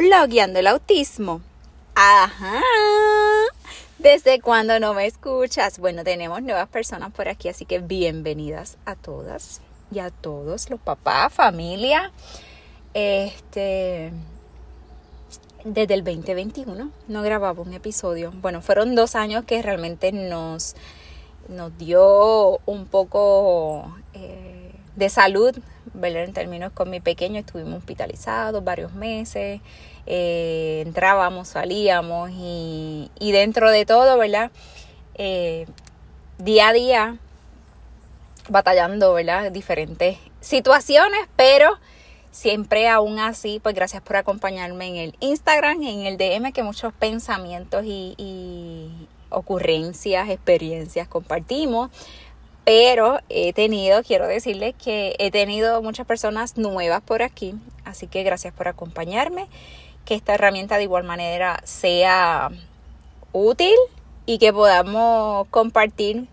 blogueando 0.00 0.58
el 0.58 0.66
autismo. 0.66 1.42
Ajá. 1.94 2.62
¿Desde 3.98 4.40
cuando 4.40 4.80
no 4.80 4.94
me 4.94 5.04
escuchas? 5.04 5.78
Bueno, 5.78 6.04
tenemos 6.04 6.40
nuevas 6.40 6.68
personas 6.68 7.12
por 7.12 7.28
aquí, 7.28 7.50
así 7.50 7.66
que 7.66 7.80
bienvenidas 7.80 8.78
a 8.86 8.94
todas 8.96 9.60
y 9.92 9.98
a 9.98 10.08
todos, 10.08 10.70
los 10.70 10.80
papás, 10.80 11.34
familia. 11.34 12.12
Este, 12.94 14.10
desde 15.64 15.92
el 15.92 16.02
2021 16.02 16.90
no 17.06 17.22
grababa 17.22 17.60
un 17.60 17.74
episodio. 17.74 18.32
Bueno, 18.40 18.62
fueron 18.62 18.94
dos 18.94 19.14
años 19.14 19.44
que 19.44 19.60
realmente 19.60 20.12
nos, 20.12 20.76
nos 21.50 21.76
dio 21.76 22.58
un 22.64 22.86
poco 22.86 23.94
eh, 24.14 24.59
de 25.00 25.08
salud, 25.08 25.58
¿verdad? 25.94 26.24
En 26.24 26.32
términos 26.32 26.72
con 26.72 26.90
mi 26.90 27.00
pequeño, 27.00 27.40
estuvimos 27.40 27.78
hospitalizados 27.78 28.62
varios 28.62 28.92
meses, 28.92 29.60
eh, 30.06 30.82
entrábamos, 30.86 31.48
salíamos 31.48 32.30
y, 32.32 33.10
dentro 33.18 33.70
de 33.70 33.86
todo, 33.86 34.18
¿verdad? 34.18 34.50
Eh, 35.14 35.66
día 36.38 36.68
a 36.68 36.72
día 36.72 37.16
batallando, 38.48 39.14
¿verdad? 39.14 39.50
Diferentes 39.50 40.18
situaciones, 40.40 41.20
pero 41.34 41.78
siempre 42.30 42.86
aún 42.88 43.18
así, 43.18 43.58
pues 43.60 43.74
gracias 43.74 44.02
por 44.02 44.16
acompañarme 44.16 44.86
en 44.88 44.96
el 44.96 45.16
Instagram, 45.20 45.82
en 45.82 46.02
el 46.02 46.18
DM, 46.18 46.52
que 46.52 46.62
muchos 46.62 46.92
pensamientos 46.92 47.84
y, 47.86 48.14
y 48.18 49.08
ocurrencias, 49.30 50.28
experiencias 50.28 51.08
compartimos. 51.08 51.90
Pero 52.64 53.20
he 53.28 53.52
tenido, 53.52 54.02
quiero 54.02 54.26
decirles 54.26 54.74
que 54.82 55.16
he 55.18 55.30
tenido 55.30 55.82
muchas 55.82 56.06
personas 56.06 56.56
nuevas 56.56 57.00
por 57.00 57.22
aquí, 57.22 57.54
así 57.84 58.06
que 58.06 58.22
gracias 58.22 58.52
por 58.52 58.68
acompañarme, 58.68 59.48
que 60.04 60.14
esta 60.14 60.34
herramienta 60.34 60.76
de 60.76 60.84
igual 60.84 61.04
manera 61.04 61.60
sea 61.64 62.50
útil 63.32 63.76
y 64.26 64.38
que 64.38 64.52
podamos 64.52 65.48
compartir 65.48 66.28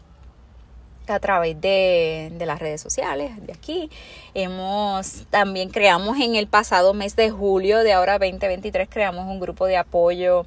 a 1.07 1.19
través 1.19 1.59
de, 1.59 2.31
las 2.39 2.59
redes 2.59 2.81
sociales 2.81 3.31
de 3.45 3.53
aquí. 3.53 3.89
Hemos 4.33 5.25
también 5.29 5.69
creamos 5.69 6.19
en 6.19 6.35
el 6.35 6.47
pasado 6.47 6.93
mes 6.93 7.15
de 7.15 7.29
julio 7.29 7.79
de 7.79 7.93
ahora 7.93 8.19
2023 8.19 8.89
creamos 8.89 9.25
un 9.25 9.39
grupo 9.39 9.65
de 9.65 9.77
apoyo 9.77 10.45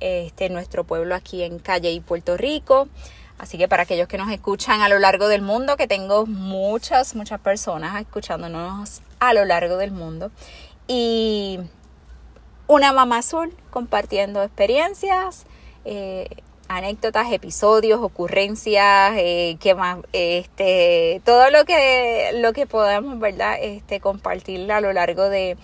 este 0.00 0.48
nuestro 0.48 0.84
pueblo 0.84 1.14
aquí 1.14 1.42
en 1.42 1.58
Calle 1.58 1.90
y 1.90 2.00
Puerto 2.00 2.36
Rico. 2.36 2.88
Así 3.38 3.56
que 3.56 3.68
para 3.68 3.84
aquellos 3.84 4.08
que 4.08 4.18
nos 4.18 4.30
escuchan 4.30 4.80
a 4.80 4.88
lo 4.88 4.98
largo 4.98 5.28
del 5.28 5.42
mundo, 5.42 5.76
que 5.76 5.86
tengo 5.86 6.26
muchas, 6.26 7.14
muchas 7.14 7.40
personas 7.40 8.00
escuchándonos 8.00 9.00
a 9.20 9.32
lo 9.32 9.44
largo 9.44 9.76
del 9.76 9.92
mundo. 9.92 10.32
Y 10.88 11.60
una 12.66 12.92
mamá 12.92 13.18
azul 13.18 13.54
compartiendo 13.70 14.42
experiencias, 14.42 15.46
eh, 15.84 16.28
anécdotas, 16.68 17.32
episodios, 17.32 18.00
ocurrencias, 18.02 19.14
eh, 19.16 19.56
que 19.60 19.74
más, 19.74 19.98
este, 20.12 21.22
todo 21.24 21.50
lo 21.50 21.64
que, 21.64 22.30
lo 22.34 22.52
que 22.52 22.66
podamos, 22.66 23.20
¿verdad? 23.20 23.56
Este, 23.60 24.00
compartir 24.00 24.70
a 24.72 24.80
lo 24.80 24.92
largo 24.92 25.28
de, 25.28 25.56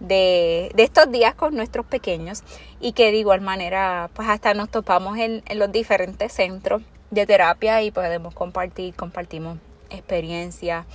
de, 0.00 0.72
estos 0.78 1.12
días 1.12 1.34
con 1.34 1.54
nuestros 1.54 1.84
pequeños 1.84 2.42
y 2.80 2.92
que 2.92 3.12
de 3.12 3.18
igual 3.18 3.42
manera, 3.42 4.10
pues 4.14 4.28
hasta 4.28 4.54
nos 4.54 4.70
topamos 4.70 5.18
en, 5.18 5.42
en 5.46 5.58
los 5.58 5.70
diferentes 5.70 6.32
centros 6.32 6.82
de 7.10 7.26
terapia 7.26 7.82
y 7.82 7.90
podemos 7.90 8.34
compartir, 8.34 8.94
compartimos 8.94 9.58
experiencias. 9.90 10.86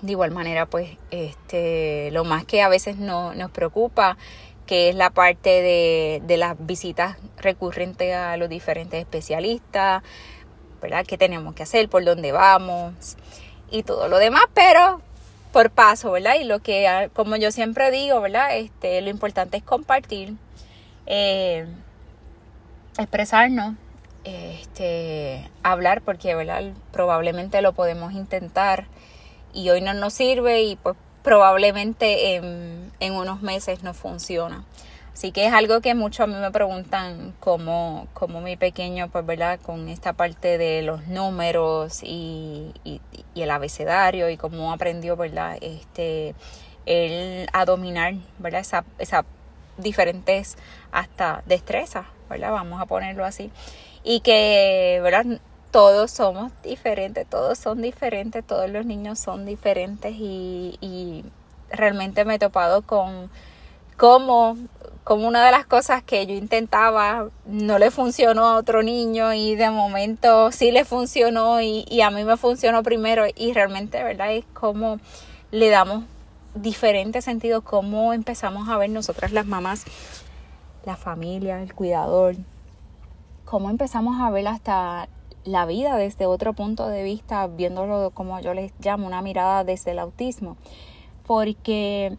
De 0.00 0.12
igual 0.12 0.32
manera, 0.32 0.66
pues, 0.66 0.90
este, 1.10 2.10
lo 2.10 2.24
más 2.24 2.44
que 2.44 2.62
a 2.62 2.68
veces 2.68 2.96
no, 2.96 3.34
nos 3.34 3.50
preocupa 3.50 4.16
que 4.66 4.88
es 4.88 4.94
la 4.94 5.10
parte 5.10 5.50
de, 5.62 6.22
de 6.24 6.36
las 6.36 6.56
visitas 6.58 7.16
recurrentes 7.38 8.14
a 8.14 8.36
los 8.36 8.48
diferentes 8.48 9.00
especialistas, 9.00 10.02
¿verdad? 10.80 11.04
¿Qué 11.06 11.18
tenemos 11.18 11.54
que 11.54 11.62
hacer? 11.62 11.88
¿Por 11.88 12.04
dónde 12.04 12.32
vamos? 12.32 13.16
Y 13.70 13.82
todo 13.82 14.08
lo 14.08 14.18
demás, 14.18 14.44
pero 14.54 15.00
por 15.52 15.70
paso, 15.70 16.10
¿verdad? 16.12 16.34
Y 16.40 16.44
lo 16.44 16.60
que, 16.60 16.88
ah, 16.88 17.08
como 17.12 17.36
yo 17.36 17.52
siempre 17.52 17.90
digo, 17.90 18.20
¿verdad? 18.20 18.56
Este, 18.56 19.00
lo 19.02 19.10
importante 19.10 19.58
es 19.58 19.62
compartir, 19.62 20.34
eh, 21.06 21.66
expresarnos, 22.98 23.74
este, 24.24 25.50
hablar, 25.62 26.02
porque, 26.02 26.34
¿verdad? 26.34 26.72
Probablemente 26.92 27.62
lo 27.62 27.72
podemos 27.72 28.12
intentar 28.12 28.86
y 29.52 29.70
hoy 29.70 29.80
no 29.80 29.94
nos 29.94 30.14
sirve 30.14 30.62
y 30.62 30.76
pues 30.76 30.96
probablemente 31.22 32.36
en, 32.36 33.12
unos 33.12 33.42
meses 33.42 33.82
no 33.82 33.94
funciona. 33.94 34.64
Así 35.12 35.30
que 35.30 35.46
es 35.46 35.52
algo 35.52 35.82
que 35.82 35.94
muchos 35.94 36.20
a 36.20 36.26
mí 36.26 36.34
me 36.34 36.50
preguntan 36.50 37.34
cómo, 37.38 38.08
cómo 38.14 38.40
mi 38.40 38.56
pequeño, 38.56 39.08
pues, 39.08 39.26
¿verdad? 39.26 39.60
Con 39.60 39.88
esta 39.88 40.14
parte 40.14 40.56
de 40.56 40.82
los 40.82 41.06
números 41.06 42.02
y, 42.02 42.72
y, 42.82 43.00
el 43.34 43.50
abecedario 43.50 44.30
y 44.30 44.38
cómo 44.38 44.72
aprendió, 44.72 45.16
¿verdad? 45.16 45.58
Este, 45.60 46.34
él 46.86 47.46
a 47.52 47.64
dominar, 47.66 48.14
¿verdad? 48.38 48.60
Esa, 48.62 48.84
esa 48.98 49.24
diferentes 49.76 50.56
hasta 50.92 51.42
destrezas, 51.46 52.06
¿verdad? 52.30 52.52
Vamos 52.52 52.80
a 52.80 52.86
ponerlo 52.86 53.24
así. 53.24 53.50
Y 54.04 54.20
que, 54.20 55.00
¿verdad? 55.02 55.24
todos 55.72 56.10
somos 56.10 56.52
diferentes, 56.62 57.26
todos 57.26 57.58
son 57.58 57.80
diferentes, 57.80 58.46
todos 58.46 58.70
los 58.70 58.84
niños 58.84 59.18
son 59.18 59.46
diferentes 59.46 60.14
y, 60.14 61.24
realmente 61.70 62.26
me 62.26 62.34
he 62.34 62.38
topado 62.38 62.82
con 62.82 63.30
cómo, 63.96 64.58
como 65.04 65.26
una 65.26 65.42
de 65.42 65.50
las 65.50 65.64
cosas 65.64 66.02
que 66.02 66.26
yo 66.26 66.34
intentaba 66.34 67.30
no 67.46 67.78
le 67.78 67.90
funcionó 67.90 68.46
a 68.46 68.58
otro 68.58 68.82
niño 68.82 69.32
y 69.32 69.54
de 69.54 69.70
momento 69.70 70.52
sí 70.52 70.70
le 70.70 70.84
funcionó 70.84 71.62
y, 71.62 71.86
y 71.88 72.02
a 72.02 72.10
mí 72.10 72.24
me 72.24 72.36
funcionó 72.36 72.82
primero 72.82 73.24
y 73.34 73.54
realmente, 73.54 74.04
¿verdad? 74.04 74.34
Es 74.34 74.44
como 74.52 75.00
le 75.50 75.70
damos 75.70 76.04
diferentes 76.54 77.24
sentidos, 77.24 77.64
cómo 77.64 78.12
empezamos 78.12 78.68
a 78.68 78.76
ver 78.76 78.90
nosotras 78.90 79.32
las 79.32 79.46
mamás, 79.46 79.84
la 80.84 80.96
familia, 80.96 81.62
el 81.62 81.72
cuidador, 81.72 82.36
cómo 83.52 83.68
empezamos 83.68 84.18
a 84.18 84.30
ver 84.30 84.48
hasta 84.48 85.10
la 85.44 85.66
vida 85.66 85.98
desde 85.98 86.24
otro 86.24 86.54
punto 86.54 86.88
de 86.88 87.02
vista, 87.02 87.46
viéndolo 87.48 88.10
como 88.14 88.40
yo 88.40 88.54
les 88.54 88.72
llamo, 88.82 89.06
una 89.06 89.20
mirada 89.20 89.62
desde 89.62 89.90
el 89.90 89.98
autismo. 89.98 90.56
Porque 91.26 92.16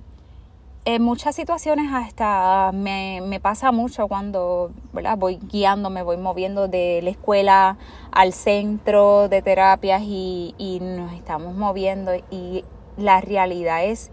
en 0.86 1.02
muchas 1.02 1.36
situaciones 1.36 1.92
hasta 1.92 2.72
me, 2.72 3.40
pasa 3.42 3.72
mucho 3.72 4.08
cuando 4.08 4.74
voy 5.18 5.40
guiando, 5.52 5.90
me 5.90 6.04
voy 6.04 6.18
moviendo 6.18 6.68
de 6.68 7.00
la 7.02 7.10
escuela 7.10 7.80
al 8.12 8.32
centro 8.32 9.28
de 9.28 9.42
terapias 9.42 10.04
y, 10.04 10.54
y 10.60 10.82
nos 10.82 11.14
estamos 11.14 11.56
moviendo 11.56 12.12
y 12.30 12.64
la 12.96 13.22
realidad 13.22 13.86
es 13.86 14.12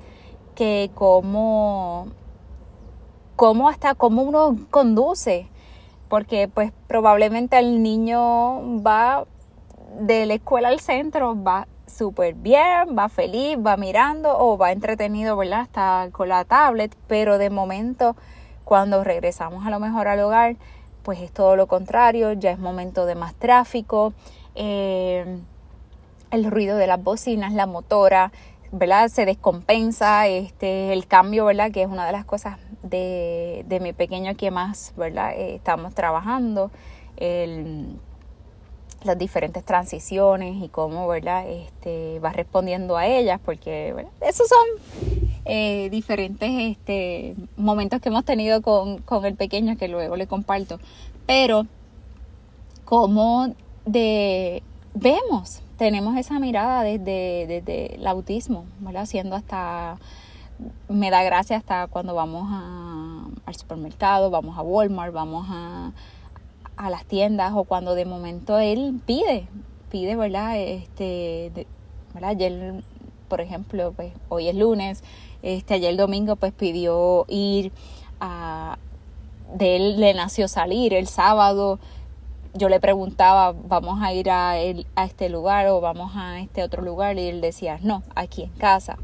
que 0.55 0.91
como, 0.95 2.07
como 3.37 3.69
hasta 3.69 3.95
cómo 3.95 4.23
uno 4.23 4.57
conduce 4.71 5.51
porque 6.11 6.49
pues 6.49 6.73
probablemente 6.89 7.57
el 7.59 7.83
niño 7.83 8.83
va 8.83 9.25
de 10.01 10.27
la 10.27 10.35
escuela 10.35 10.69
al 10.69 10.81
centro, 10.81 11.41
va 11.41 11.69
súper 11.87 12.35
bien, 12.35 12.97
va 12.99 13.09
feliz, 13.09 13.57
va 13.65 13.77
mirando 13.77 14.37
o 14.37 14.59
va 14.59 14.73
entretenido, 14.73 15.37
¿verdad? 15.37 15.63
Está 15.63 16.09
con 16.11 16.29
la 16.29 16.45
tablet, 16.45 16.95
pero 17.07 17.39
de 17.39 17.49
momento 17.49 18.17
cuando 18.65 19.05
regresamos 19.05 19.65
a 19.65 19.71
lo 19.71 19.79
mejor 19.79 20.09
al 20.09 20.21
hogar, 20.21 20.57
pues 21.05 21.21
es 21.21 21.31
todo 21.31 21.55
lo 21.55 21.69
contrario, 21.69 22.33
ya 22.33 22.51
es 22.51 22.59
momento 22.59 23.07
de 23.07 23.15
más 23.15 23.35
tráfico, 23.35 24.13
eh, 24.57 25.39
el 26.33 26.51
ruido 26.51 26.77
de 26.77 26.89
las 26.89 27.03
bocinas, 27.03 27.53
la 27.53 27.67
motora, 27.67 28.33
¿verdad? 28.73 29.09
Se 29.09 29.27
descompensa, 29.27 30.27
este, 30.29 30.93
el 30.93 31.07
cambio, 31.07 31.45
¿verdad? 31.45 31.71
Que 31.71 31.83
es 31.83 31.89
una 31.89 32.07
de 32.07 32.13
las 32.13 32.25
cosas 32.25 32.59
de, 32.83 33.65
de 33.69 33.81
mi 33.81 33.93
pequeño 33.93 34.35
que 34.37 34.51
más, 34.51 34.93
¿verdad? 34.97 35.33
Eh, 35.33 35.57
estamos 35.57 35.95
trabajando, 35.95 36.71
el, 37.17 37.99
las 39.03 39.19
diferentes 39.19 39.65
transiciones 39.65 40.63
y 40.63 40.69
cómo, 40.69 41.09
¿verdad? 41.09 41.49
Este, 41.49 42.21
va 42.21 42.33
respondiendo 42.33 42.97
a 42.97 43.07
ellas, 43.07 43.41
porque. 43.45 43.95
Esos 44.21 44.49
son 44.49 45.11
eh, 45.47 45.89
diferentes 45.91 46.51
este, 46.51 47.35
momentos 47.57 48.01
que 48.01 48.09
hemos 48.09 48.25
tenido 48.25 48.63
con, 48.63 48.99
con 48.99 49.25
el 49.25 49.35
pequeño 49.35 49.77
que 49.77 49.89
luego 49.89 50.17
le 50.17 50.27
comparto, 50.27 50.79
pero 51.27 51.67
cómo 52.85 53.55
de 53.87 54.63
vemos, 54.95 55.63
tenemos 55.81 56.15
esa 56.19 56.39
mirada 56.39 56.83
desde, 56.83 57.47
desde 57.47 57.95
el 57.95 58.07
autismo, 58.07 58.67
¿verdad? 58.81 59.07
Siendo 59.07 59.35
hasta 59.35 59.97
me 60.91 61.11
da 61.11 61.23
gracia 61.23 61.57
hasta 61.57 61.87
cuando 61.87 62.15
vamos 62.15 62.49
a, 62.51 63.25
al 63.47 63.55
supermercado, 63.55 64.29
vamos 64.29 64.59
a 64.59 64.61
Walmart, 64.61 65.15
vamos 65.15 65.47
a, 65.49 65.93
a 66.77 66.91
las 66.91 67.07
tiendas 67.07 67.55
o 67.57 67.65
cuando 67.65 67.95
de 67.95 68.05
momento 68.05 68.59
él 68.59 69.01
pide, 69.07 69.49
pide, 69.91 70.17
¿verdad? 70.17 70.59
Este, 70.59 71.67
¿verdad? 72.13 72.33
Ayer, 72.33 72.85
por 73.29 73.41
ejemplo, 73.41 73.95
pues 73.97 74.13
hoy 74.29 74.49
es 74.49 74.57
lunes, 74.57 75.03
Este, 75.41 75.73
ayer 75.73 75.97
domingo 75.97 76.37
pues 76.37 76.53
pidió 76.53 77.25
ir 77.27 77.73
a... 78.21 78.77
De 79.55 79.77
él 79.77 79.99
le 79.99 80.13
nació 80.13 80.47
salir 80.47 80.93
el 80.93 81.07
sábado. 81.07 81.79
Yo 82.55 82.69
le 82.69 82.81
preguntaba, 82.81 83.53
vamos 83.53 84.03
a 84.03 84.13
ir 84.13 84.31
a, 84.31 84.53
a 84.53 85.05
este 85.05 85.29
lugar 85.29 85.69
o 85.69 85.81
vamos 85.81 86.13
a 86.17 86.41
este 86.41 86.63
otro 86.63 86.83
lugar 86.83 87.19
y 87.19 87.29
él 87.29 87.41
decía, 87.41 87.79
no, 87.83 88.03
aquí 88.15 88.43
en 88.43 88.51
casa. 88.51 88.97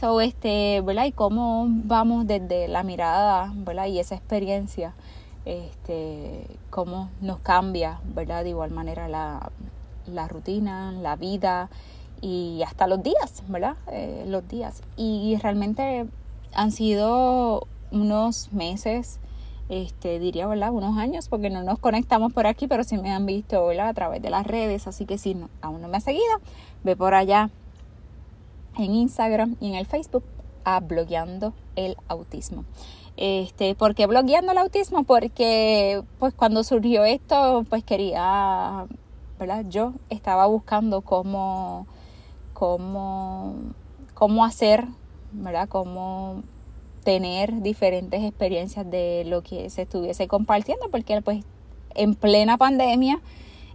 So, 0.00 0.20
este, 0.20 0.80
¿verdad? 0.80 1.06
Y 1.06 1.12
cómo 1.12 1.66
vamos 1.68 2.26
desde 2.26 2.68
la 2.68 2.82
mirada, 2.82 3.52
¿verdad? 3.54 3.86
Y 3.86 3.98
esa 3.98 4.14
experiencia, 4.14 4.94
este, 5.44 6.46
cómo 6.70 7.10
nos 7.20 7.40
cambia, 7.40 8.00
¿verdad? 8.14 8.44
De 8.44 8.50
igual 8.50 8.70
manera 8.70 9.08
la, 9.08 9.50
la 10.06 10.28
rutina, 10.28 10.92
la 10.92 11.16
vida 11.16 11.68
y 12.20 12.62
hasta 12.66 12.86
los 12.86 13.02
días, 13.02 13.42
¿verdad? 13.48 13.76
Eh, 13.90 14.24
los 14.26 14.46
días. 14.48 14.82
Y 14.96 15.36
realmente 15.42 16.06
han 16.52 16.72
sido 16.72 17.66
unos 17.90 18.52
meses, 18.52 19.18
este, 19.68 20.18
diría, 20.18 20.46
¿verdad? 20.46 20.72
Unos 20.72 20.96
años, 20.96 21.28
porque 21.28 21.50
no 21.50 21.62
nos 21.62 21.78
conectamos 21.78 22.32
por 22.32 22.46
aquí, 22.46 22.66
pero 22.66 22.84
sí 22.84 22.98
me 22.98 23.12
han 23.12 23.26
visto. 23.26 23.70
A 23.70 23.94
través 23.94 24.22
de 24.22 24.30
las 24.30 24.46
redes, 24.46 24.86
así 24.86 25.04
que 25.04 25.18
si 25.18 25.36
aún 25.60 25.82
no 25.82 25.88
me 25.88 25.98
ha 25.98 26.00
seguido, 26.00 26.24
ve 26.84 26.96
por 26.96 27.14
allá 27.14 27.50
en 28.78 28.94
Instagram 28.94 29.56
y 29.60 29.68
en 29.68 29.74
el 29.74 29.86
Facebook 29.86 30.24
a 30.64 30.80
Blogueando 30.80 31.52
el 31.76 31.96
Autismo. 32.08 32.64
Este, 33.16 33.74
¿Por 33.74 33.96
qué 33.96 34.06
blogueando 34.06 34.52
el 34.52 34.58
autismo? 34.58 35.02
Porque 35.02 36.04
pues 36.20 36.32
cuando 36.34 36.62
surgió 36.62 37.04
esto, 37.04 37.64
pues 37.68 37.82
quería, 37.82 38.86
¿verdad? 39.40 39.64
Yo 39.68 39.92
estaba 40.08 40.46
buscando 40.46 41.00
cómo, 41.00 41.88
cómo, 42.52 43.56
cómo 44.14 44.44
hacer, 44.44 44.84
¿verdad? 45.32 45.68
Cómo 45.68 46.44
tener 47.08 47.62
diferentes 47.62 48.22
experiencias 48.22 48.90
de 48.90 49.24
lo 49.24 49.40
que 49.40 49.70
se 49.70 49.80
estuviese 49.80 50.28
compartiendo, 50.28 50.90
porque 50.90 51.22
pues 51.22 51.42
en 51.94 52.14
plena 52.14 52.58
pandemia, 52.58 53.22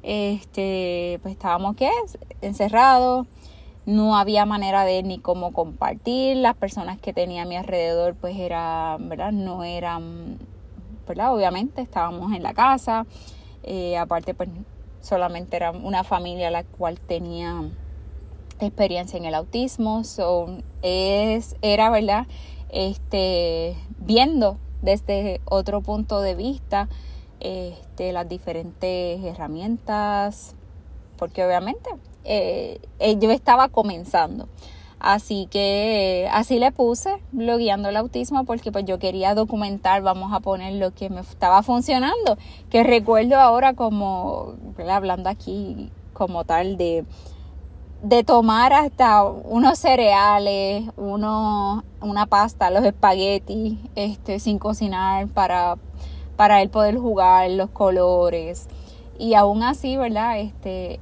este, 0.03 1.17
pues 1.23 1.31
estábamos 1.31 1.75
¿qué? 1.75 1.89
encerrados, 2.41 3.25
no 3.87 4.17
había 4.17 4.45
manera 4.45 4.85
de 4.85 5.01
ni 5.01 5.17
cómo 5.17 5.51
compartir, 5.51 6.37
las 6.37 6.53
personas 6.53 6.99
que 6.99 7.11
tenía 7.11 7.41
a 7.41 7.45
mi 7.45 7.55
alrededor 7.55 8.13
pues 8.13 8.37
era, 8.37 8.97
¿verdad? 8.99 9.31
No 9.31 9.63
eran, 9.63 10.37
¿verdad? 11.07 11.33
Obviamente 11.33 11.81
estábamos 11.81 12.33
en 12.33 12.43
la 12.43 12.53
casa, 12.53 13.07
eh, 13.63 13.97
aparte 13.97 14.35
pues 14.35 14.47
solamente 15.01 15.55
era 15.55 15.71
una 15.71 16.03
familia 16.03 16.51
la 16.51 16.65
cual 16.65 16.99
tenía 16.99 17.63
experiencia 18.59 19.17
en 19.17 19.25
el 19.25 19.33
autismo, 19.33 20.03
so, 20.03 20.55
es, 20.83 21.55
era, 21.63 21.89
¿verdad? 21.89 22.27
Este, 22.75 23.77
viendo 23.99 24.57
desde 24.81 25.41
otro 25.45 25.81
punto 25.81 26.21
de 26.21 26.33
vista 26.33 26.89
este, 27.39 28.11
las 28.13 28.27
diferentes 28.27 29.23
herramientas, 29.23 30.55
porque 31.17 31.45
obviamente 31.45 31.87
eh, 32.23 32.79
eh, 32.97 33.17
yo 33.19 33.29
estaba 33.29 33.69
comenzando. 33.69 34.47
Así 34.99 35.47
que 35.51 36.29
así 36.31 36.57
le 36.57 36.71
puse 36.71 37.21
blogueando 37.31 37.89
el 37.89 37.97
autismo 37.97 38.45
porque 38.45 38.71
pues 38.71 38.85
yo 38.85 38.97
quería 38.97 39.35
documentar, 39.35 40.01
vamos 40.01 40.31
a 40.33 40.39
poner 40.39 40.73
lo 40.75 40.91
que 40.91 41.09
me 41.09 41.19
estaba 41.21 41.61
funcionando, 41.61 42.37
que 42.69 42.83
recuerdo 42.83 43.35
ahora 43.35 43.73
como, 43.73 44.53
hablando 44.89 45.29
aquí 45.29 45.91
como 46.13 46.45
tal 46.45 46.77
de, 46.77 47.05
de 48.03 48.25
tomar 48.25 48.73
hasta 48.73 49.23
unos 49.23 49.79
cereales, 49.79 50.83
uno, 50.97 51.85
una 52.01 52.25
pasta, 52.25 52.69
los 52.69 52.83
espaguetis, 52.83 53.79
este, 53.95 54.39
sin 54.39 54.59
cocinar 54.59 55.29
para, 55.29 55.77
para 56.35 56.61
él 56.61 56.69
poder 56.69 56.97
jugar 56.97 57.49
los 57.51 57.69
colores. 57.69 58.67
Y 59.17 59.35
aún 59.35 59.63
así, 59.63 59.95
¿verdad? 59.95 60.37
Este, 60.37 60.99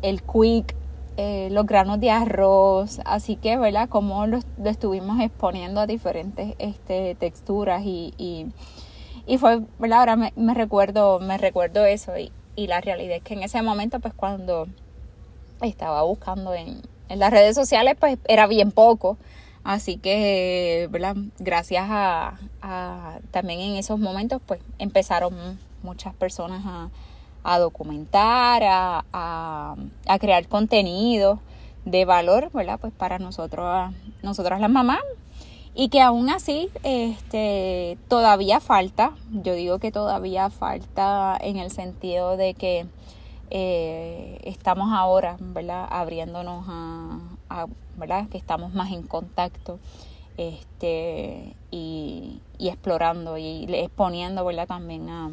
el 0.00 0.22
quick, 0.22 0.74
eh, 1.18 1.48
los 1.50 1.66
granos 1.66 2.00
de 2.00 2.10
arroz, 2.10 3.00
así 3.04 3.36
que, 3.36 3.58
¿verdad? 3.58 3.90
Como 3.90 4.26
lo, 4.26 4.38
estuvimos 4.64 5.20
exponiendo 5.20 5.78
a 5.80 5.86
diferentes 5.86 6.54
este, 6.58 7.16
texturas 7.16 7.82
y, 7.84 8.14
y, 9.26 9.36
fue, 9.36 9.60
¿verdad? 9.78 9.98
Ahora 9.98 10.16
me, 10.16 10.54
recuerdo, 10.54 11.20
me 11.20 11.36
recuerdo 11.36 11.84
eso 11.84 12.16
y, 12.16 12.32
y, 12.56 12.66
la 12.66 12.80
realidad 12.80 13.16
es 13.16 13.22
que 13.22 13.34
en 13.34 13.42
ese 13.42 13.60
momento, 13.60 14.00
pues 14.00 14.14
cuando 14.14 14.68
estaba 15.60 16.02
buscando 16.02 16.54
en, 16.54 16.82
las 17.08 17.30
redes 17.30 17.56
sociales, 17.56 17.96
pues 17.98 18.18
era 18.28 18.46
bien 18.46 18.70
poco. 18.70 19.18
Así 19.64 19.98
que, 19.98 20.88
¿verdad? 20.90 21.16
Gracias 21.38 21.86
a, 21.90 22.38
también 23.30 23.60
en 23.60 23.76
esos 23.76 23.98
momentos, 23.98 24.40
pues 24.46 24.60
empezaron 24.78 25.58
muchas 25.82 26.14
personas 26.14 26.90
a, 27.42 27.58
documentar, 27.58 28.62
a, 28.62 29.04
a, 29.12 30.18
crear 30.18 30.46
contenido 30.46 31.40
de 31.84 32.04
valor, 32.04 32.50
¿verdad? 32.52 32.78
Pues 32.80 32.92
para 32.92 33.18
nosotros, 33.18 33.92
nosotras 34.22 34.60
las 34.60 34.70
mamás. 34.70 35.00
Y 35.74 35.88
que 35.88 36.00
aún 36.00 36.30
así, 36.30 36.68
este, 36.82 37.96
todavía 38.08 38.60
falta, 38.60 39.12
yo 39.30 39.54
digo 39.54 39.78
que 39.78 39.92
todavía 39.92 40.50
falta 40.50 41.38
en 41.40 41.58
el 41.58 41.70
sentido 41.70 42.36
de 42.36 42.54
que 42.54 42.86
eh, 43.50 44.40
estamos 44.44 44.92
ahora, 44.92 45.36
¿verdad? 45.40 45.86
Abriéndonos 45.90 46.64
a, 46.68 47.66
¿verdad? 47.96 48.28
Que 48.28 48.38
estamos 48.38 48.72
más 48.72 48.92
en 48.92 49.02
contacto 49.02 49.78
este, 50.36 51.54
y, 51.70 52.40
explorando 52.58 53.36
y 53.36 53.66
exponiendo, 53.74 54.44
¿verdad? 54.44 54.66
También 54.66 55.08
a, 55.10 55.32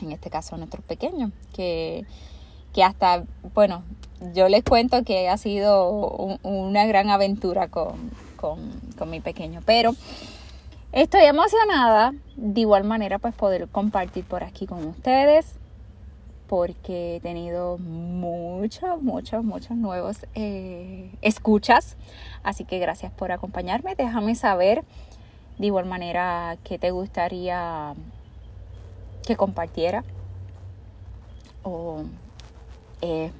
en 0.00 0.12
este 0.12 0.30
caso 0.30 0.54
a 0.54 0.58
nuestros 0.58 0.84
pequeños, 0.84 1.30
que, 1.54 2.04
que 2.72 2.82
hasta, 2.84 3.24
bueno, 3.54 3.82
yo 4.34 4.48
les 4.48 4.64
cuento 4.64 5.04
que 5.04 5.28
ha 5.28 5.36
sido 5.36 5.88
una 6.42 6.86
gran 6.86 7.10
aventura 7.10 7.68
con, 7.68 8.10
con, 8.36 9.10
mi 9.10 9.20
pequeño, 9.20 9.60
pero 9.64 9.94
estoy 10.92 11.24
emocionada 11.24 12.12
de 12.36 12.60
igual 12.60 12.84
manera 12.84 13.18
pues 13.18 13.34
poder 13.34 13.68
compartir 13.68 14.24
por 14.24 14.42
aquí 14.42 14.66
con 14.66 14.86
ustedes 14.86 15.54
porque 16.48 17.16
he 17.16 17.20
tenido 17.20 17.78
muchos, 17.78 19.02
muchos, 19.02 19.44
muchos 19.44 19.76
nuevos 19.76 20.26
eh, 20.34 21.10
escuchas. 21.22 21.96
Así 22.42 22.64
que 22.64 22.78
gracias 22.78 23.12
por 23.12 23.32
acompañarme. 23.32 23.94
Déjame 23.94 24.34
saber 24.34 24.84
de 25.58 25.66
igual 25.66 25.86
manera 25.86 26.56
que 26.64 26.78
te 26.78 26.90
gustaría 26.90 27.94
que 29.26 29.36
compartiera. 29.36 30.04
O 31.62 32.04
eh, 33.02 33.30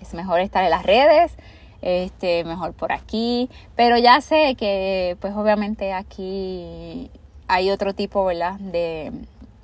es 0.00 0.14
mejor 0.14 0.40
estar 0.40 0.64
en 0.64 0.70
las 0.70 0.84
redes, 0.84 1.36
este, 1.82 2.44
mejor 2.44 2.72
por 2.72 2.92
aquí. 2.92 3.50
Pero 3.76 3.98
ya 3.98 4.20
sé 4.20 4.54
que, 4.56 5.16
pues 5.20 5.34
obviamente 5.34 5.92
aquí 5.92 7.10
hay 7.46 7.70
otro 7.70 7.94
tipo, 7.94 8.24
¿verdad? 8.24 8.58
De, 8.58 9.12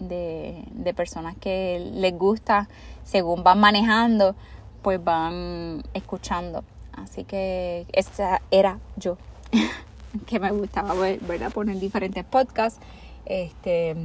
de, 0.00 0.64
de 0.72 0.94
personas 0.94 1.36
que 1.36 1.90
les 1.94 2.16
gusta, 2.18 2.68
según 3.04 3.44
van 3.44 3.60
manejando, 3.60 4.34
pues 4.82 5.02
van 5.02 5.82
escuchando. 5.94 6.64
Así 6.92 7.24
que 7.24 7.86
esa 7.92 8.42
era 8.50 8.78
yo, 8.96 9.16
que 10.26 10.40
me 10.40 10.50
gustaba, 10.50 10.94
¿verdad? 10.94 11.52
Poner 11.52 11.78
diferentes 11.78 12.24
podcasts. 12.24 12.80
Este, 13.26 13.96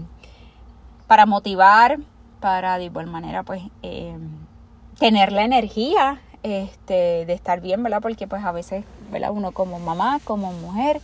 para 1.08 1.26
motivar, 1.26 2.00
para 2.40 2.78
de 2.78 2.86
igual 2.86 3.08
manera 3.08 3.44
pues 3.44 3.64
eh, 3.82 4.16
tener 5.00 5.32
la 5.32 5.44
energía 5.44 6.22
este, 6.44 7.26
de 7.26 7.34
estar 7.34 7.62
bien, 7.62 7.82
¿verdad? 7.82 8.02
Porque 8.02 8.28
pues 8.28 8.44
a 8.44 8.52
veces, 8.52 8.84
¿verdad? 9.12 9.32
Uno 9.32 9.52
como 9.52 9.80
mamá, 9.80 10.20
como 10.24 10.52
mujer, 10.54 11.02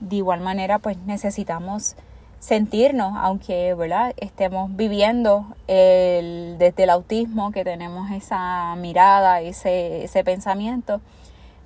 de 0.00 0.16
igual 0.16 0.40
manera 0.40 0.78
pues 0.78 0.96
necesitamos 0.98 1.96
sentirnos, 2.44 3.14
aunque 3.16 3.72
¿verdad? 3.72 4.12
estemos 4.18 4.76
viviendo 4.76 5.46
el, 5.66 6.56
desde 6.58 6.82
el 6.82 6.90
autismo, 6.90 7.52
que 7.52 7.64
tenemos 7.64 8.10
esa 8.10 8.76
mirada, 8.76 9.40
ese, 9.40 10.04
ese 10.04 10.22
pensamiento, 10.24 11.00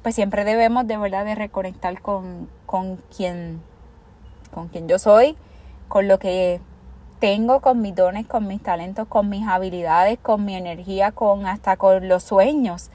pues 0.02 0.14
siempre 0.14 0.44
debemos 0.44 0.86
de 0.86 0.96
verdad 0.96 1.24
de 1.24 1.34
reconectar 1.34 2.00
con, 2.00 2.48
con 2.64 2.98
quien, 3.14 3.60
con 4.54 4.68
quien 4.68 4.86
yo 4.86 5.00
soy, 5.00 5.36
con 5.88 6.06
lo 6.06 6.20
que 6.20 6.60
tengo 7.18 7.58
con 7.60 7.82
mis 7.82 7.96
dones, 7.96 8.28
con 8.28 8.46
mis 8.46 8.62
talentos, 8.62 9.08
con 9.08 9.28
mis 9.28 9.48
habilidades, 9.48 10.16
con 10.22 10.44
mi 10.44 10.54
energía, 10.54 11.10
con 11.10 11.44
hasta 11.46 11.76
con 11.76 12.06
los 12.06 12.22
sueños 12.22 12.92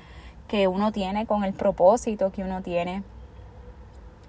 que 0.48 0.70
uno 0.70 0.94
tiene, 0.94 1.26
con 1.26 1.44
el 1.44 1.52
propósito 1.52 2.32
que 2.32 2.44
uno 2.44 2.62
tiene. 2.62 3.04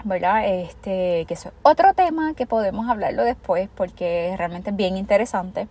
¿Verdad? 0.04 0.46
Este, 0.46 1.24
que 1.26 1.34
es 1.34 1.48
otro 1.62 1.94
tema 1.94 2.34
que 2.34 2.46
podemos 2.46 2.88
hablarlo 2.90 3.24
después 3.24 3.68
porque 3.74 4.34
realmente 4.36 4.70
es 4.70 4.76
bien 4.76 4.98
interesante 4.98 5.66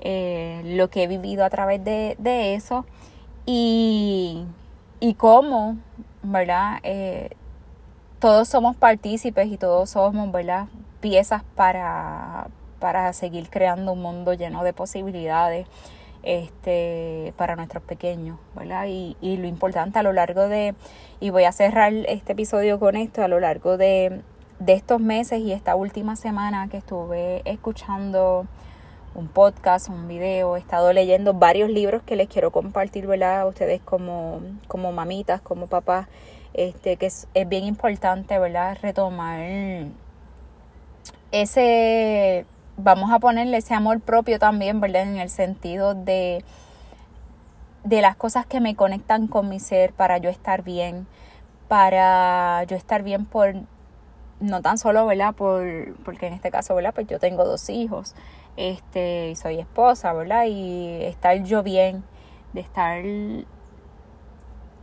eh, 0.00 0.62
lo 0.64 0.88
que 0.88 1.02
he 1.02 1.06
vivido 1.06 1.44
a 1.44 1.50
través 1.50 1.82
de, 1.82 2.54
eso 2.54 2.84
y, 3.44 4.44
y 5.00 5.14
cómo, 5.14 5.78
¿verdad? 6.22 6.78
Eh, 6.84 7.30
todos 8.18 8.48
somos 8.48 8.76
partícipes 8.76 9.48
y 9.48 9.56
todos 9.56 9.90
somos, 9.90 10.30
¿verdad? 10.30 10.66
Piezas 11.00 11.42
para, 11.54 12.48
para 12.78 13.12
seguir 13.12 13.50
creando 13.50 13.92
un 13.92 14.02
mundo 14.02 14.32
lleno 14.34 14.64
de 14.64 14.72
posibilidades 14.72 15.66
este, 16.26 17.32
para 17.36 17.54
nuestros 17.54 17.84
pequeños, 17.84 18.38
¿verdad? 18.56 18.86
Y, 18.88 19.16
y 19.20 19.36
lo 19.36 19.46
importante 19.46 20.00
a 20.00 20.02
lo 20.02 20.12
largo 20.12 20.48
de, 20.48 20.74
y 21.20 21.30
voy 21.30 21.44
a 21.44 21.52
cerrar 21.52 21.92
este 21.92 22.32
episodio 22.32 22.80
con 22.80 22.96
esto, 22.96 23.22
a 23.22 23.28
lo 23.28 23.38
largo 23.38 23.76
de, 23.78 24.22
de 24.58 24.72
estos 24.72 25.00
meses 25.00 25.40
y 25.40 25.52
esta 25.52 25.76
última 25.76 26.16
semana 26.16 26.68
que 26.68 26.78
estuve 26.78 27.42
escuchando 27.44 28.46
un 29.14 29.28
podcast, 29.28 29.88
un 29.88 30.08
video, 30.08 30.56
he 30.56 30.58
estado 30.58 30.92
leyendo 30.92 31.32
varios 31.32 31.70
libros 31.70 32.02
que 32.02 32.16
les 32.16 32.28
quiero 32.28 32.50
compartir, 32.50 33.06
¿verdad? 33.06 33.42
A 33.42 33.46
ustedes 33.46 33.80
como, 33.80 34.40
como 34.66 34.90
mamitas, 34.90 35.40
como 35.40 35.68
papás, 35.68 36.08
este, 36.54 36.96
que 36.96 37.06
es, 37.06 37.28
es 37.34 37.48
bien 37.48 37.64
importante, 37.64 38.36
¿verdad? 38.40 38.76
Retomar 38.82 39.40
ese, 41.30 42.46
vamos 42.76 43.10
a 43.10 43.18
ponerle 43.18 43.58
ese 43.58 43.74
amor 43.74 44.00
propio 44.00 44.38
también, 44.38 44.80
¿verdad? 44.80 45.02
En 45.02 45.18
el 45.18 45.30
sentido 45.30 45.94
de, 45.94 46.44
de 47.84 48.02
las 48.02 48.16
cosas 48.16 48.46
que 48.46 48.60
me 48.60 48.74
conectan 48.76 49.26
con 49.26 49.48
mi 49.48 49.60
ser 49.60 49.92
para 49.92 50.18
yo 50.18 50.30
estar 50.30 50.62
bien, 50.62 51.06
para 51.68 52.64
yo 52.64 52.76
estar 52.76 53.02
bien 53.02 53.26
por, 53.26 53.54
no 54.40 54.62
tan 54.62 54.78
solo, 54.78 55.06
¿verdad? 55.06 55.34
Por, 55.34 55.96
porque 56.04 56.26
en 56.26 56.34
este 56.34 56.50
caso, 56.50 56.74
¿verdad? 56.74 56.92
Pues 56.94 57.06
yo 57.06 57.18
tengo 57.18 57.44
dos 57.44 57.68
hijos, 57.70 58.14
este, 58.56 59.30
y 59.30 59.36
soy 59.36 59.58
esposa, 59.58 60.12
¿verdad? 60.12 60.44
Y 60.46 61.02
estar 61.04 61.42
yo 61.42 61.62
bien, 61.62 62.04
de 62.52 62.60
estar, 62.60 63.02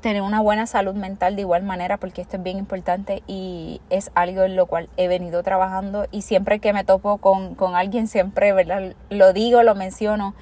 tener 0.04 0.22
una 0.22 0.42
buena 0.42 0.68
salud 0.68 0.94
mental 0.94 1.36
de 1.36 1.42
igual 1.42 1.64
manera, 1.64 1.98
porque 1.98 2.22
esto 2.22 2.36
es 2.38 2.44
bien 2.44 2.58
importante 2.58 3.24
y 3.26 3.82
es 3.90 4.12
algo 4.16 4.44
en 4.44 4.56
lo 4.58 4.66
cual 4.68 4.90
he 4.98 5.08
venido 5.08 5.42
trabajando 5.44 6.08
y 6.12 6.24
siempre 6.24 6.60
que 6.60 6.74
me 6.74 6.84
topo 6.84 7.18
con, 7.18 7.56
con 7.56 7.76
alguien, 7.76 8.08
siempre, 8.08 8.52
¿verdad? 8.52 8.94
Lo 9.10 9.32
digo, 9.32 9.64
lo 9.64 9.76
menciono 9.76 10.36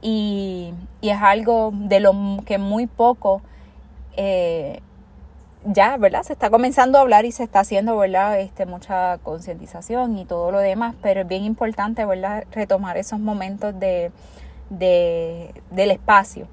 y, 0.00 0.72
y 1.00 1.10
es 1.10 1.20
algo 1.20 1.72
de 1.74 2.00
lo 2.00 2.14
que 2.46 2.56
muy 2.56 2.86
poco... 2.86 3.42
Eh, 4.16 4.80
ya, 5.64 5.98
¿verdad? 5.98 6.22
Se 6.22 6.32
está 6.32 6.48
comenzando 6.48 6.96
a 6.96 7.02
hablar 7.02 7.26
y 7.26 7.32
se 7.32 7.42
está 7.42 7.60
haciendo, 7.60 7.94
¿verdad? 7.98 8.40
Este, 8.40 8.64
mucha 8.64 9.18
concientización 9.18 10.16
y 10.16 10.24
todo 10.24 10.50
lo 10.50 10.58
demás, 10.58 10.94
pero 11.02 11.20
es 11.20 11.28
bien 11.28 11.44
importante, 11.44 12.06
¿verdad? 12.06 12.44
Retomar 12.52 12.96
esos 12.96 13.20
momentos 13.20 13.78
de, 13.78 14.10
de, 14.70 15.52
del 15.70 15.90
espacio, 15.90 16.46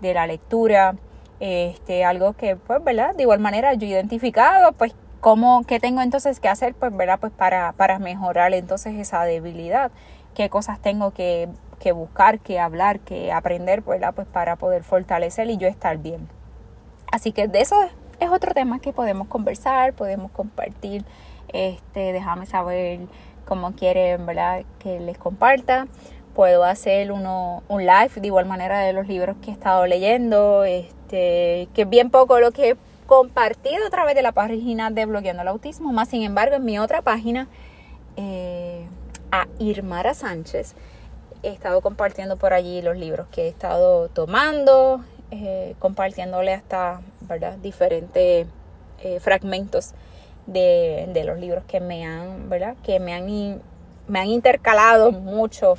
de 0.00 0.14
la 0.14 0.28
lectura, 0.28 0.94
este, 1.42 2.04
algo 2.04 2.34
que, 2.34 2.54
pues, 2.54 2.84
¿verdad? 2.84 3.16
De 3.16 3.24
igual 3.24 3.40
manera 3.40 3.74
yo 3.74 3.88
he 3.88 3.90
identificado, 3.90 4.70
pues, 4.74 4.94
cómo, 5.18 5.64
qué 5.64 5.80
tengo 5.80 6.00
entonces 6.00 6.38
que 6.38 6.48
hacer, 6.48 6.72
pues, 6.72 6.96
¿verdad? 6.96 7.18
Pues 7.18 7.32
para, 7.32 7.72
para 7.72 7.98
mejorar 7.98 8.54
entonces 8.54 8.94
esa 8.94 9.24
debilidad, 9.24 9.90
qué 10.36 10.48
cosas 10.48 10.78
tengo 10.80 11.10
que, 11.10 11.48
que 11.80 11.90
buscar, 11.90 12.38
que 12.38 12.60
hablar, 12.60 13.00
que 13.00 13.32
aprender, 13.32 13.80
¿verdad? 13.82 14.14
Pues 14.14 14.28
para 14.28 14.54
poder 14.54 14.84
fortalecer 14.84 15.50
y 15.50 15.56
yo 15.56 15.66
estar 15.66 15.98
bien. 15.98 16.28
Así 17.10 17.32
que 17.32 17.48
de 17.48 17.60
eso 17.60 17.74
es 18.20 18.30
otro 18.30 18.54
tema 18.54 18.78
que 18.78 18.92
podemos 18.92 19.26
conversar, 19.26 19.94
podemos 19.94 20.30
compartir. 20.30 21.04
Este, 21.48 22.12
déjame 22.12 22.46
saber 22.46 23.00
cómo 23.46 23.72
quieren, 23.72 24.26
¿verdad? 24.26 24.62
Que 24.78 25.00
les 25.00 25.18
comparta. 25.18 25.88
Puedo 26.36 26.62
hacer 26.62 27.10
uno, 27.10 27.64
un 27.68 27.84
live 27.84 28.12
de 28.14 28.26
igual 28.28 28.46
manera 28.46 28.78
de 28.78 28.92
los 28.92 29.08
libros 29.08 29.36
que 29.42 29.50
he 29.50 29.52
estado 29.52 29.86
leyendo, 29.86 30.62
este, 30.64 31.01
que 31.12 31.68
es 31.74 31.88
bien 31.88 32.10
poco 32.10 32.40
lo 32.40 32.52
que 32.52 32.70
he 32.70 32.76
compartido 33.06 33.86
a 33.86 33.90
través 33.90 34.14
de 34.14 34.22
la 34.22 34.32
página 34.32 34.90
de 34.90 35.04
Blogueando 35.04 35.42
el 35.42 35.48
Autismo. 35.48 35.92
Más 35.92 36.08
sin 36.08 36.22
embargo, 36.22 36.56
en 36.56 36.64
mi 36.64 36.78
otra 36.78 37.02
página, 37.02 37.46
eh, 38.16 38.86
a 39.30 39.46
Irmara 39.58 40.14
Sánchez, 40.14 40.74
he 41.42 41.50
estado 41.50 41.82
compartiendo 41.82 42.38
por 42.38 42.54
allí 42.54 42.80
los 42.80 42.96
libros 42.96 43.26
que 43.30 43.42
he 43.42 43.48
estado 43.48 44.08
tomando, 44.08 45.04
eh, 45.30 45.74
compartiéndole 45.78 46.54
hasta 46.54 47.02
diferentes 47.60 48.46
eh, 49.02 49.20
fragmentos 49.20 49.92
de, 50.46 51.22
los 51.26 51.38
libros 51.38 51.64
que 51.64 51.80
me 51.80 52.06
han. 52.06 52.48
Que 52.82 52.98
me 52.98 53.12
han, 53.12 53.60
me 54.08 54.18
han 54.20 54.28
intercalado 54.28 55.12
mucho, 55.12 55.74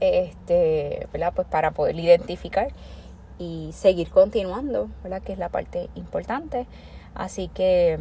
este. 0.00 1.08
Pues 1.10 1.22
para 1.50 1.70
poder 1.70 1.98
identificar 1.98 2.68
y 3.40 3.72
seguir 3.72 4.10
continuando, 4.10 4.90
¿verdad? 5.02 5.22
Que 5.22 5.32
es 5.32 5.38
la 5.38 5.48
parte 5.48 5.88
importante. 5.94 6.66
Así 7.14 7.48
que, 7.48 7.98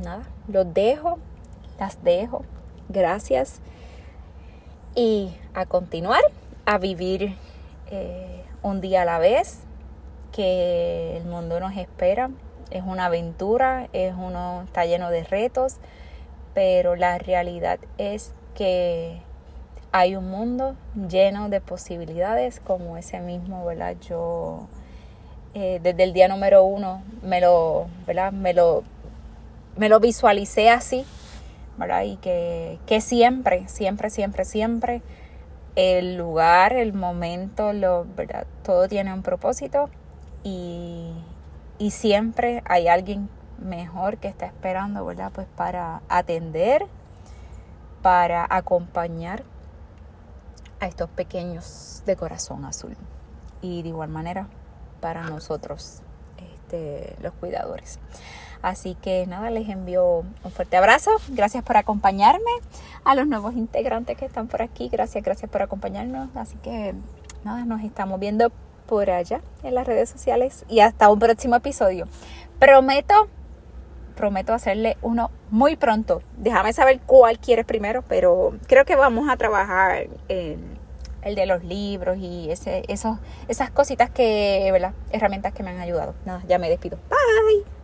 nada, 0.00 0.22
los 0.48 0.72
dejo, 0.72 1.18
las 1.78 2.02
dejo. 2.02 2.44
Gracias. 2.88 3.60
Y 4.94 5.36
a 5.54 5.66
continuar, 5.66 6.22
a 6.64 6.78
vivir 6.78 7.36
eh, 7.90 8.42
un 8.62 8.80
día 8.80 9.02
a 9.02 9.04
la 9.04 9.18
vez, 9.18 9.64
que 10.32 11.18
el 11.18 11.24
mundo 11.26 11.60
nos 11.60 11.76
espera. 11.76 12.30
Es 12.70 12.82
una 12.82 13.06
aventura, 13.06 13.88
es 13.92 14.14
uno, 14.16 14.62
está 14.62 14.86
lleno 14.86 15.10
de 15.10 15.24
retos, 15.24 15.76
pero 16.54 16.96
la 16.96 17.18
realidad 17.18 17.80
es 17.98 18.32
que 18.54 19.20
hay 19.92 20.16
un 20.16 20.30
mundo 20.30 20.76
lleno 21.08 21.48
de 21.48 21.60
posibilidades 21.60 22.60
como 22.60 22.96
ese 22.96 23.20
mismo, 23.20 23.64
¿verdad? 23.64 23.96
Yo 24.08 24.68
eh, 25.54 25.80
desde 25.82 26.04
el 26.04 26.12
día 26.12 26.28
número 26.28 26.64
uno 26.64 27.02
me 27.22 27.40
lo, 27.40 27.86
¿verdad? 28.06 28.32
Me 28.32 28.54
lo, 28.54 28.84
me 29.76 29.88
lo 29.88 30.00
visualicé 30.00 30.70
así, 30.70 31.04
¿verdad? 31.76 32.02
Y 32.02 32.16
que, 32.16 32.78
que 32.86 33.00
siempre, 33.00 33.66
siempre, 33.68 34.10
siempre, 34.10 34.44
siempre 34.44 35.02
el 35.76 36.16
lugar, 36.16 36.72
el 36.72 36.92
momento, 36.92 37.72
lo, 37.72 38.06
¿verdad? 38.16 38.46
Todo 38.62 38.88
tiene 38.88 39.12
un 39.12 39.22
propósito 39.22 39.88
y, 40.42 41.12
siempre 41.90 42.62
hay 42.66 42.88
alguien 42.88 43.30
mejor 43.58 44.18
que 44.18 44.28
está 44.28 44.46
esperando, 44.46 45.04
¿verdad? 45.04 45.32
Pues 45.34 45.46
para 45.56 46.02
atender, 46.08 46.86
para 48.02 48.46
acompañar 48.48 49.42
a 50.80 50.86
estos 50.86 51.08
pequeños 51.10 52.02
de 52.06 52.16
corazón 52.16 52.64
azul. 52.64 52.96
Y 53.62 53.82
de 53.82 53.90
igual 53.90 54.08
manera 54.08 54.48
para 55.00 55.22
nosotros, 55.24 56.02
este, 56.38 57.16
los 57.22 57.32
cuidadores. 57.34 57.98
Así 58.62 58.94
que 58.94 59.26
nada, 59.26 59.50
les 59.50 59.68
envío 59.68 60.24
un 60.44 60.50
fuerte 60.50 60.76
abrazo. 60.76 61.10
Gracias 61.28 61.64
por 61.64 61.76
acompañarme. 61.76 62.50
A 63.04 63.14
los 63.14 63.26
nuevos 63.26 63.54
integrantes 63.54 64.16
que 64.18 64.26
están 64.26 64.48
por 64.48 64.62
aquí, 64.62 64.88
gracias, 64.88 65.24
gracias 65.24 65.50
por 65.50 65.62
acompañarnos. 65.62 66.28
Así 66.36 66.56
que 66.58 66.94
nada, 67.44 67.64
nos 67.64 67.82
estamos 67.82 68.20
viendo 68.20 68.52
por 68.86 69.10
allá 69.10 69.40
en 69.62 69.74
las 69.74 69.86
redes 69.86 70.10
sociales 70.10 70.64
y 70.68 70.80
hasta 70.80 71.10
un 71.10 71.18
próximo 71.18 71.56
episodio. 71.56 72.06
Prometo, 72.58 73.28
prometo 74.14 74.52
hacerle 74.52 74.98
uno 75.00 75.30
muy 75.50 75.76
pronto. 75.76 76.22
Déjame 76.36 76.74
saber 76.74 77.00
cuál 77.06 77.38
quieres 77.38 77.64
primero, 77.64 78.02
pero 78.02 78.52
creo 78.66 78.84
que 78.84 78.96
vamos 78.96 79.30
a 79.30 79.36
trabajar 79.36 80.08
en 80.28 80.69
el 81.22 81.34
de 81.34 81.46
los 81.46 81.64
libros 81.64 82.18
y 82.18 82.50
ese, 82.50 82.84
esos, 82.88 83.18
esas 83.48 83.70
cositas 83.70 84.10
que, 84.10 84.68
¿verdad? 84.72 84.92
Herramientas 85.10 85.52
que 85.52 85.62
me 85.62 85.70
han 85.70 85.80
ayudado. 85.80 86.14
Nada, 86.24 86.42
ya 86.48 86.58
me 86.58 86.68
despido. 86.68 86.98
Bye. 87.08 87.79